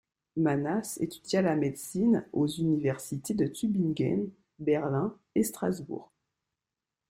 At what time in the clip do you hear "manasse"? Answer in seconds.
0.35-0.99